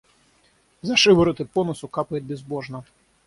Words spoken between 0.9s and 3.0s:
шиворот и по носу каплет безбожно.